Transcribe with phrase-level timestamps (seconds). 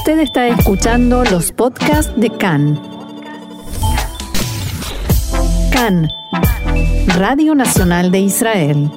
[0.00, 2.80] Usted está escuchando los podcasts de CAN.
[5.70, 6.08] CAN,
[7.18, 8.90] Radio Nacional de Israel.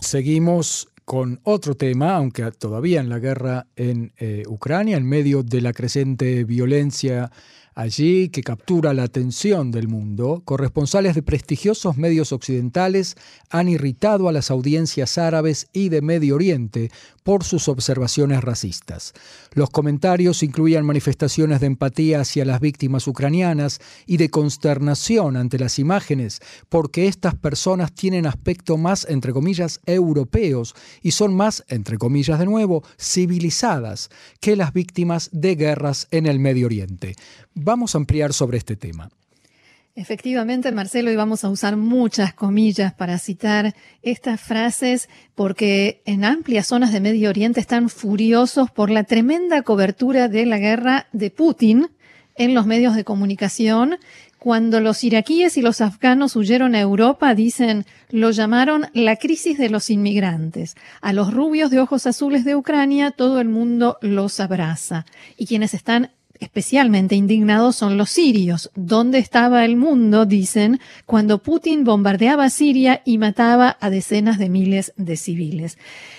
[0.00, 5.62] Seguimos con otro tema, aunque todavía en la guerra en eh, Ucrania, en medio de
[5.62, 7.32] la creciente violencia
[7.74, 13.16] allí que captura la atención del mundo, corresponsales de prestigiosos medios occidentales
[13.50, 16.90] han irritado a las audiencias árabes y de Medio Oriente
[17.24, 19.14] por sus observaciones racistas.
[19.54, 25.78] Los comentarios incluían manifestaciones de empatía hacia las víctimas ucranianas y de consternación ante las
[25.78, 32.38] imágenes, porque estas personas tienen aspecto más, entre comillas, europeos y son más, entre comillas
[32.38, 37.14] de nuevo, civilizadas que las víctimas de guerras en el Medio Oriente.
[37.64, 39.08] Vamos a ampliar sobre este tema.
[39.96, 46.66] Efectivamente, Marcelo, y vamos a usar muchas comillas para citar estas frases, porque en amplias
[46.66, 51.88] zonas de Medio Oriente están furiosos por la tremenda cobertura de la guerra de Putin
[52.34, 53.96] en los medios de comunicación.
[54.38, 59.70] Cuando los iraquíes y los afganos huyeron a Europa, dicen, lo llamaron la crisis de
[59.70, 60.74] los inmigrantes.
[61.00, 65.06] A los rubios de ojos azules de Ucrania, todo el mundo los abraza.
[65.38, 66.10] Y quienes están
[66.44, 68.70] especialmente indignados son los sirios.
[68.74, 74.92] ¿Dónde estaba el mundo, dicen, cuando Putin bombardeaba Siria y mataba a decenas de miles
[74.96, 75.78] de civiles?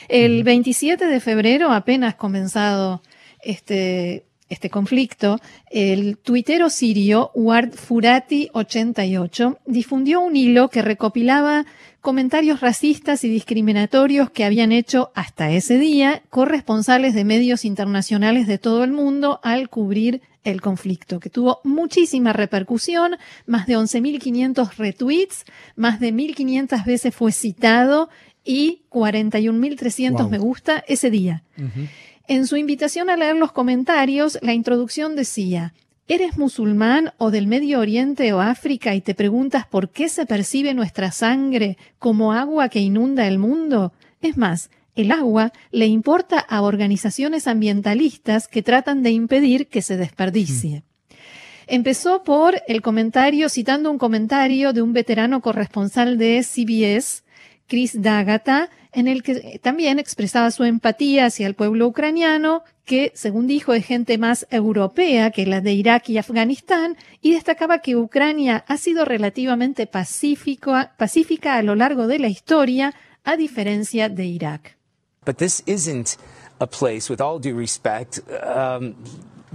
[0.09, 3.02] El 27 de febrero, apenas comenzado
[3.42, 11.66] este, este conflicto, el tuitero sirio Ward Furati 88 difundió un hilo que recopilaba
[12.06, 18.59] comentarios racistas y discriminatorios que habían hecho hasta ese día corresponsales de medios internacionales de
[18.59, 23.17] todo el mundo al cubrir el conflicto, que tuvo muchísima repercusión,
[23.48, 25.45] más de 11.500 retweets,
[25.76, 28.09] más de 1.500 veces fue citado
[28.44, 31.42] y 41.300 me gusta ese día.
[32.28, 35.73] En su invitación a leer los comentarios, la introducción decía,
[36.08, 40.76] ¿Eres musulmán o del Medio Oriente o África y te preguntas por qué se percibe
[40.76, 43.92] nuestra sangre como agua que inunda el mundo?
[44.21, 49.98] Es más, el agua le importa a organizaciones ambientalistas que tratan de impedir que se
[49.98, 50.83] desperdicie.
[51.66, 57.23] Empezó por el comentario, citando un comentario de un veterano corresponsal de CBS,
[57.66, 63.45] Chris Dagata, en el que también expresaba su empatía hacia el pueblo ucraniano, que, según
[63.45, 68.64] dijo, es gente más europea que la de Irak y Afganistán, y destacaba que Ucrania
[68.67, 72.94] ha sido relativamente pacífica a lo largo de la historia,
[73.26, 74.78] a diferencia de Irak.
[75.26, 76.17] But this isn't
[76.60, 78.95] a place, with all due respect, um,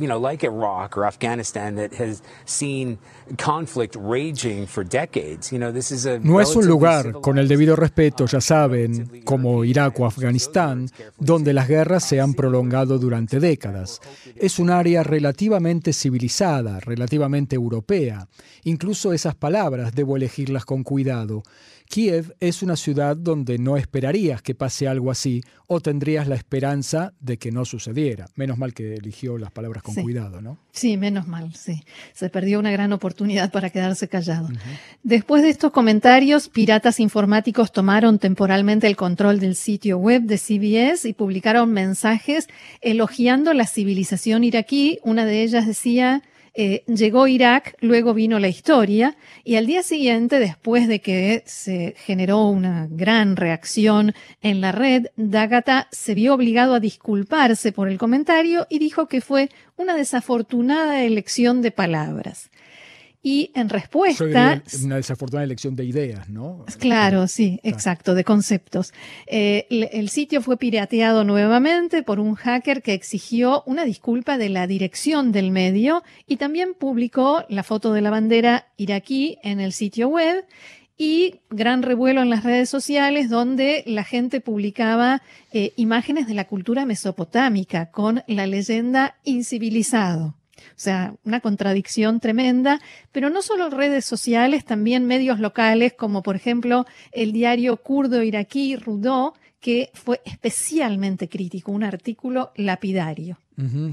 [0.01, 2.99] you know, like Iraq or Afghanistan that has seen
[3.37, 5.53] conflict raging for decades.
[5.53, 9.23] You know, this is a no es un lugar, con el debido respeto, ya saben,
[9.25, 14.01] como Irak o Afganistán, donde las guerras se han prolongado durante décadas.
[14.37, 18.27] Es un área relativamente civilizada, relativamente europea.
[18.65, 21.43] Incluso esas palabras debo elegirlas con cuidado.
[21.91, 27.15] Kiev es una ciudad donde no esperarías que pase algo así o tendrías la esperanza
[27.19, 28.27] de que no sucediera.
[28.37, 30.57] Menos mal que eligió las palabras con cuidado, ¿no?
[30.71, 31.83] Sí, menos mal, sí.
[32.13, 34.49] Se perdió una gran oportunidad para quedarse callado.
[35.03, 41.09] Después de estos comentarios, piratas informáticos tomaron temporalmente el control del sitio web de CBS
[41.09, 42.47] y publicaron mensajes
[42.83, 45.01] elogiando la civilización iraquí.
[45.03, 46.23] Una de ellas decía,
[46.55, 51.95] eh, llegó Irak, luego vino la historia, y al día siguiente, después de que se
[51.97, 57.99] generó una gran reacción en la red, Dagata se vio obligado a disculparse por el
[57.99, 62.51] comentario y dijo que fue una desafortunada elección de palabras.
[63.23, 64.63] Y en respuesta...
[64.83, 66.65] Una desafortunada elección de ideas, ¿no?
[66.79, 68.95] Claro, sí, exacto, de conceptos.
[69.27, 74.67] Eh, el, sitio fue pirateado nuevamente por un hacker que exigió una disculpa de la
[74.67, 80.09] dirección del medio y también publicó la foto de la bandera iraquí en el sitio
[80.09, 80.47] web
[80.97, 86.47] y gran revuelo en las redes sociales donde la gente publicaba eh, imágenes de la
[86.47, 90.40] cultura mesopotámica con la leyenda incivilizado.
[90.71, 92.81] O sea, una contradicción tremenda,
[93.13, 98.77] pero no solo redes sociales, también medios locales, como por ejemplo el diario kurdo iraquí
[98.77, 103.39] Rudó, que fue especialmente crítico, un artículo lapidario.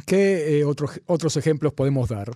[0.05, 2.31] ¿Qué eh, otros ejemplos podemos dar?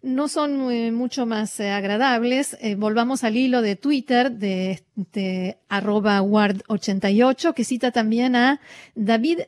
[0.00, 2.56] no son eh, mucho más eh, agradables.
[2.76, 8.60] volvamos al hilo de Twitter de, de arroba ward88, que cita también a
[8.94, 9.40] David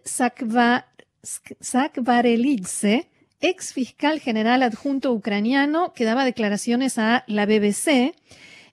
[1.60, 3.09] Sakvarelidze,
[3.40, 8.14] ex fiscal general adjunto ucraniano que daba declaraciones a la BBC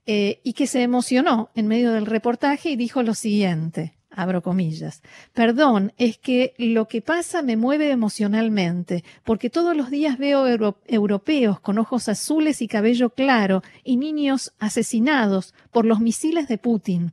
[0.06, 3.94] eh, y que se emocionó en medio del reportaje y dijo lo siguiente.
[4.10, 5.04] abro comillas.
[5.34, 10.48] Perdón, es que lo que pasa me mueve emocionalmente, porque todos los días veo
[10.88, 17.12] europeos con ojos azules y cabello claro y niños asesinados por los misiles de Putin.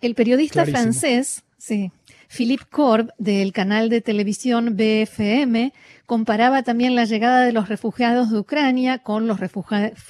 [0.00, 1.92] El periodista francés, sí,
[2.28, 5.72] Philippe Corb, del canal de televisión BFM,
[6.06, 9.38] comparaba también la llegada de los refugiados de Ucrania con los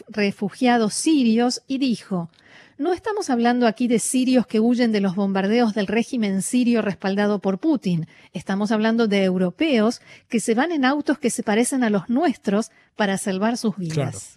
[0.09, 2.31] refugiados sirios y dijo,
[2.77, 7.39] no estamos hablando aquí de sirios que huyen de los bombardeos del régimen sirio respaldado
[7.39, 8.09] por Putin.
[8.33, 12.73] Estamos hablando de europeos que se van en autos que se parecen a los nuestros
[12.97, 14.35] para salvar sus vidas.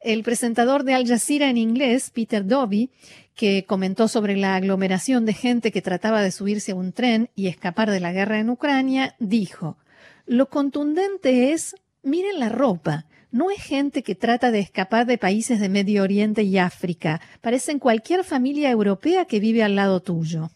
[0.00, 2.90] El presentador de Al Jazeera en inglés, Peter Dobby,
[3.34, 7.48] que comentó sobre la aglomeración de gente que trataba de subirse a un tren y
[7.48, 9.76] escapar de la guerra en Ucrania, dijo,
[10.24, 15.60] lo contundente es, miren la ropa, no es gente que trata de escapar de países
[15.60, 17.20] de Medio Oriente y África.
[17.42, 20.50] Parecen cualquier familia europea que vive al lado tuyo.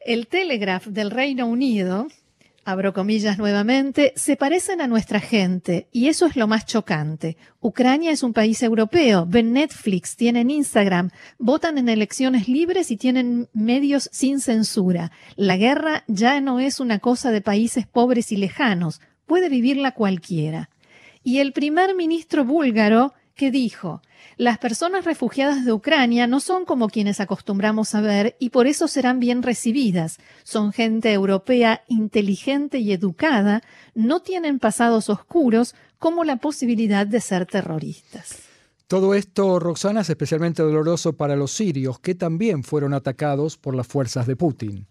[0.00, 2.08] El Telegraph del Reino Unido,
[2.64, 7.36] abro comillas nuevamente, se parecen a nuestra gente y eso es lo más chocante.
[7.60, 13.48] Ucrania es un país europeo, ven Netflix, tienen Instagram, votan en elecciones libres y tienen
[13.52, 15.12] medios sin censura.
[15.36, 20.70] La guerra ya no es una cosa de países pobres y lejanos, puede vivirla cualquiera
[21.24, 24.00] y el primer ministro búlgaro que dijo,
[24.36, 28.88] las personas refugiadas de Ucrania no son como quienes acostumbramos a ver y por eso
[28.88, 30.18] serán bien recibidas.
[30.44, 33.62] Son gente europea inteligente y educada,
[33.94, 38.38] no tienen pasados oscuros como la posibilidad de ser terroristas.
[38.86, 43.86] Todo esto, Roxana, es especialmente doloroso para los sirios, que también fueron atacados por las
[43.86, 44.86] fuerzas de Putin.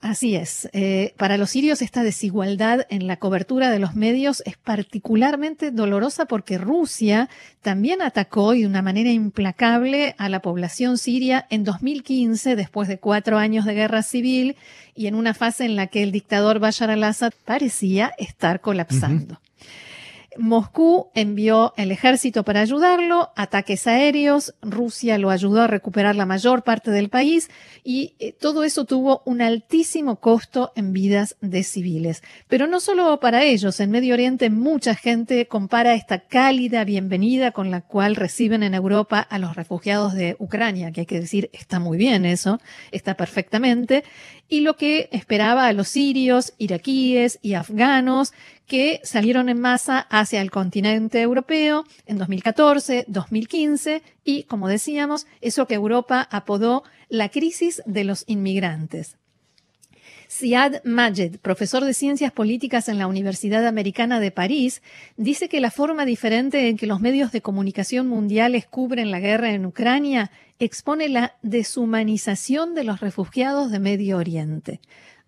[0.00, 0.66] Así es.
[0.72, 6.24] Eh, para los sirios esta desigualdad en la cobertura de los medios es particularmente dolorosa
[6.24, 7.28] porque Rusia
[7.60, 12.98] también atacó y de una manera implacable a la población siria en 2015, después de
[12.98, 14.56] cuatro años de guerra civil
[14.94, 19.38] y en una fase en la que el dictador Bashar al-Assad parecía estar colapsando.
[20.40, 26.62] Moscú envió el ejército para ayudarlo, ataques aéreos, Rusia lo ayudó a recuperar la mayor
[26.62, 27.50] parte del país
[27.84, 32.22] y eh, todo eso tuvo un altísimo costo en vidas de civiles.
[32.48, 37.70] Pero no solo para ellos, en Medio Oriente mucha gente compara esta cálida bienvenida con
[37.70, 41.78] la cual reciben en Europa a los refugiados de Ucrania, que hay que decir, está
[41.78, 42.60] muy bien eso,
[42.92, 44.04] está perfectamente,
[44.48, 48.32] y lo que esperaba a los sirios, iraquíes y afganos
[48.70, 55.66] que salieron en masa hacia el continente europeo en 2014, 2015 y, como decíamos, eso
[55.66, 59.16] que Europa apodó la crisis de los inmigrantes.
[60.28, 64.82] Siad Majed, profesor de Ciencias Políticas en la Universidad Americana de París,
[65.16, 69.50] dice que la forma diferente en que los medios de comunicación mundiales cubren la guerra
[69.52, 70.30] en Ucrania
[70.60, 74.80] expone la deshumanización de los refugiados de Medio Oriente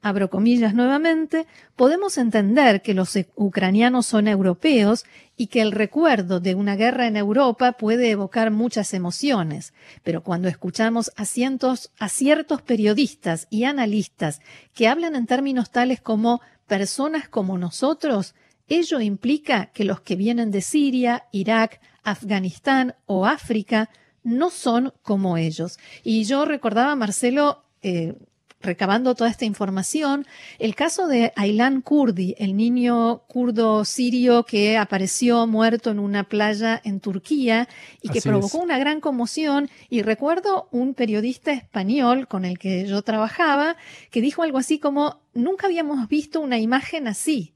[0.02, 1.46] abro comillas nuevamente,
[1.76, 5.04] podemos entender que los ucranianos son europeos
[5.36, 9.72] y que el recuerdo de una guerra en Europa puede evocar muchas emociones,
[10.02, 14.40] pero cuando escuchamos a, cientos, a ciertos periodistas y analistas
[14.74, 18.34] que hablan en términos tales como personas como nosotros,
[18.68, 23.88] ello implica que los que vienen de Siria, Irak, Afganistán o África
[24.24, 25.78] no son como ellos.
[26.02, 28.14] Y yo recordaba, Marcelo, eh,
[28.62, 30.26] recabando toda esta información,
[30.58, 36.80] el caso de Aylan Kurdi, el niño kurdo sirio que apareció muerto en una playa
[36.84, 37.68] en Turquía
[38.00, 39.68] y que provocó una gran conmoción.
[39.90, 43.76] Y recuerdo un periodista español con el que yo trabajaba
[44.10, 47.54] que dijo algo así como, nunca habíamos visto una imagen así.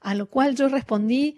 [0.00, 1.36] A lo cual yo respondí,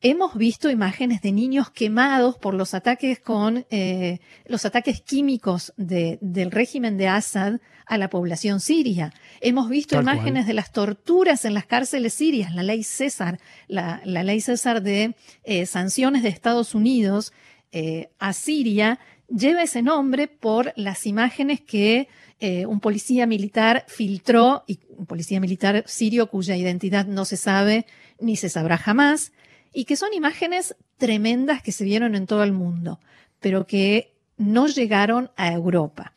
[0.00, 6.52] Hemos visto imágenes de niños quemados por los ataques con eh, los ataques químicos del
[6.52, 9.12] régimen de Assad a la población siria.
[9.40, 14.40] Hemos visto imágenes de las torturas en las cárceles sirias, la ley César, la, ley
[14.40, 17.32] César de eh, sanciones de Estados Unidos
[17.72, 22.08] eh, a Siria lleva ese nombre por las imágenes que
[22.40, 27.84] un policía militar filtró, y un policía militar sirio cuya identidad no se sabe
[28.20, 29.32] ni se sabrá jamás,
[29.72, 33.00] y que son imágenes tremendas que se vieron en todo el mundo,
[33.40, 36.12] pero que no llegaron a Europa.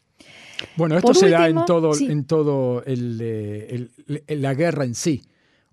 [0.75, 3.89] Bueno, esto se da en todo, en todo eh,
[4.27, 5.24] la guerra en sí.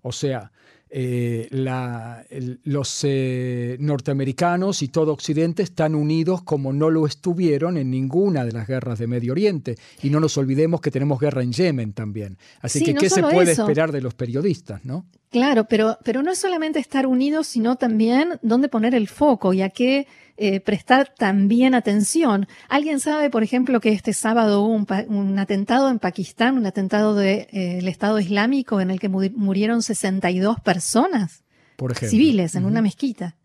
[0.01, 0.51] O sea,
[0.91, 1.47] eh,
[2.63, 8.51] los eh, norteamericanos y todo Occidente están unidos como no lo estuvieron en ninguna de
[8.51, 9.77] las guerras de Medio Oriente.
[10.01, 12.37] Y no nos olvidemos que tenemos guerra en Yemen también.
[12.61, 14.83] Así que, ¿qué se puede esperar de los periodistas?
[14.83, 15.05] ¿no?
[15.29, 19.61] Claro, pero, pero no es solamente estar unidos, sino también dónde poner el foco y
[19.61, 20.07] a qué
[20.41, 22.47] eh, prestar también atención.
[22.69, 27.47] ¿Alguien sabe, por ejemplo, que este sábado hubo un, atentado en Pakistán, un atentado del
[27.51, 30.78] de, Estado Islámico en el que murieron 62 personas
[31.75, 33.37] por civiles en una mezquita?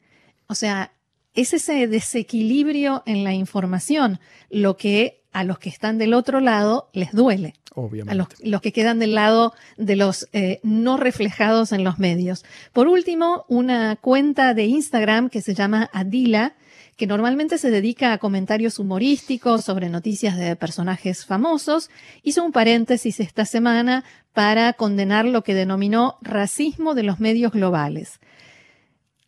[0.47, 0.93] O sea,
[1.35, 6.89] es ese desequilibrio en la información lo que a los que están del otro lado
[6.95, 7.55] les duele.
[7.75, 8.13] Obviamente.
[8.13, 12.45] A los, que quedan del lado de los eh, no reflejados en los medios.
[12.73, 16.55] Por último, una cuenta de Instagram que se llama Adila,
[16.97, 21.91] que normalmente se dedica a comentarios humorísticos sobre noticias de personajes famosos,
[22.23, 28.21] hizo un paréntesis esta semana para condenar lo que denominó racismo de los medios globales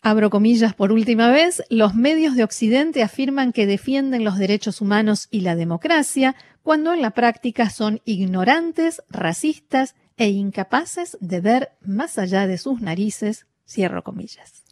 [0.09, 5.27] abro comillas por última vez, los medios de Occidente afirman que defienden los derechos humanos
[5.33, 12.19] y la democracia, cuando en la práctica son ignorantes, racistas e incapaces de ver más
[12.19, 14.63] allá de sus narices, cierro comillas.